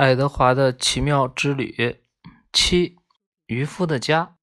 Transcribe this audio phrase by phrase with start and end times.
[0.00, 2.00] 爱德华的奇妙之旅
[2.54, 2.96] 七
[3.44, 4.38] 渔夫的家。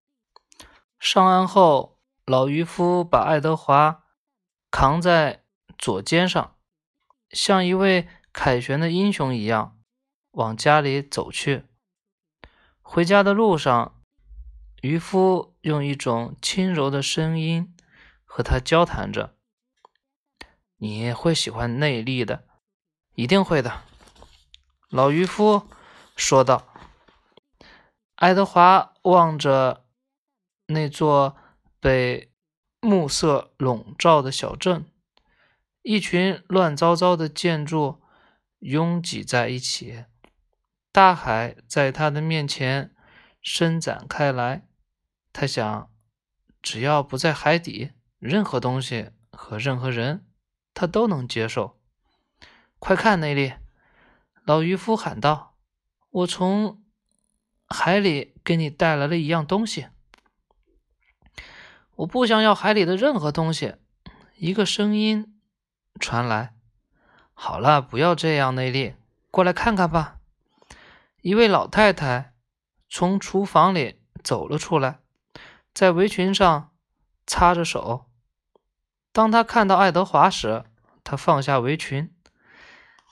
[0.99, 4.03] 上岸后，老渔夫把爱德华
[4.69, 5.43] 扛在
[5.75, 6.57] 左肩上，
[7.31, 9.79] 像一位凯旋的英雄一样
[10.33, 11.65] 往家里走去。
[12.83, 13.99] 回家的路上，
[14.83, 17.75] 渔夫用一种轻柔的声音
[18.23, 19.35] 和他交谈着
[20.77, 22.43] ：“你会喜欢内力的，
[23.15, 23.81] 一定会的。”
[24.89, 25.67] 老渔夫
[26.15, 26.73] 说道
[28.15, 29.85] ：“爱德华望着
[30.67, 31.35] 那座
[31.81, 32.31] 被
[32.79, 34.89] 暮色笼罩的小镇，
[35.81, 38.01] 一群乱糟糟的建筑
[38.59, 40.05] 拥挤在一起，
[40.93, 42.95] 大海在他的面前
[43.41, 44.69] 伸展开来。
[45.33, 45.91] 他想，
[46.61, 50.25] 只要不在海底，任何东西和任何人，
[50.73, 51.77] 他都能接受。
[52.79, 53.55] 快看，那里！”
[54.47, 55.57] 老渔夫喊道
[56.09, 56.81] ：“我从
[57.67, 59.87] 海里给你带来了一样东西。
[61.95, 63.75] 我不想要海里的任何东西。”
[64.37, 65.37] 一个声音
[65.99, 66.55] 传来
[67.35, 68.95] ：“好了，不要这样，内利，
[69.31, 70.19] 过来看看吧。”
[71.19, 72.33] 一位老太太
[72.87, 74.99] 从厨房里走了出来，
[75.73, 76.71] 在围裙上
[77.25, 78.09] 擦着手。
[79.11, 80.63] 当她看到爱德华时，
[81.03, 82.15] 她放下围裙，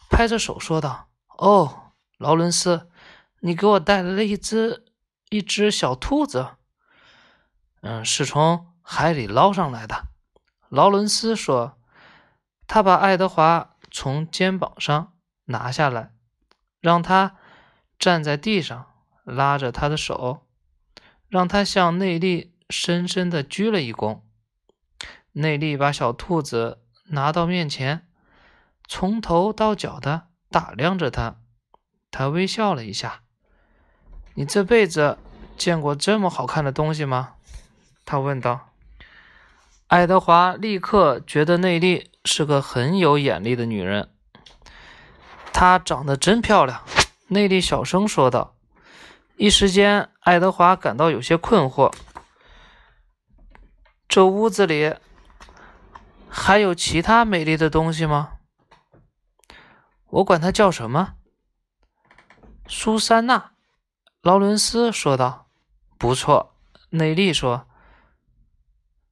[0.09, 1.09] 拍着手说道。
[1.38, 2.89] 哦，劳伦斯，
[3.39, 4.86] 你给我带来了一只
[5.30, 6.55] 一只小兔子。
[7.81, 10.08] 嗯，是从海里捞上来的。
[10.69, 11.77] 劳伦斯说，
[12.67, 15.14] 他把爱德华从肩膀上
[15.45, 16.14] 拿下来，
[16.80, 17.36] 让他
[17.99, 18.88] 站在地上，
[19.23, 20.47] 拉着他的手，
[21.27, 24.22] 让他向内力深深的鞠了一躬。
[25.33, 28.08] 内力把小兔子拿到面前，
[28.88, 30.30] 从头到脚的。
[30.56, 31.36] 打量着他，
[32.09, 33.23] 他微笑了一下。
[34.36, 35.17] “你这辈子
[35.58, 37.34] 见过这么好看的东西吗？”
[38.06, 38.70] 他问道。
[39.88, 44.11] 爱德华立刻觉得内利是个很有眼力的女人。
[45.52, 46.82] 她长得真漂亮，
[47.27, 48.55] 内利小声说道。
[49.36, 51.94] 一时间，爱德华感到有些困惑。
[54.08, 54.95] 这屋子里
[56.30, 58.34] 还有其他美丽的东西吗？
[60.15, 61.15] 我管她叫什么？
[62.67, 63.52] 苏珊娜，
[64.21, 65.49] 劳伦斯说道。
[65.98, 66.55] 不错，
[66.92, 67.67] 内利说。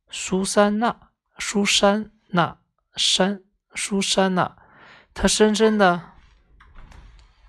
[0.10, 2.58] 苏珊娜，苏珊娜，
[2.96, 3.44] 珊，
[3.76, 4.56] 苏珊娜。
[5.14, 6.14] 她深深的，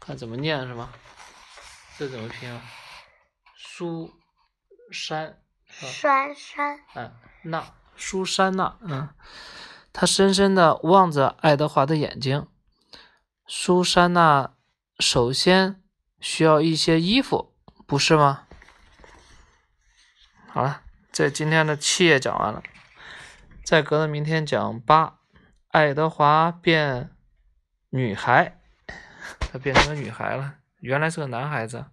[0.01, 0.91] 看怎么念是吗？
[1.97, 2.61] 这怎么拼啊？
[3.57, 4.13] 苏
[4.91, 5.41] 珊。
[5.69, 6.81] 珊珊。
[6.95, 7.13] 嗯，
[7.45, 8.77] 娜，苏珊娜。
[8.81, 9.09] 嗯，
[9.93, 12.49] 她深深的望着爱德华的眼睛。
[13.47, 14.55] 苏珊娜
[14.99, 15.83] 首先
[16.19, 17.55] 需要一些衣服，
[17.87, 18.47] 不是吗？
[20.49, 20.83] 好了，
[21.13, 22.63] 这今天的七页讲完了，
[23.65, 25.19] 再隔着明天讲八。
[25.69, 27.11] 爱德华变
[27.91, 28.61] 女孩，
[29.41, 31.85] 她变成了女孩了，原来是个男孩子。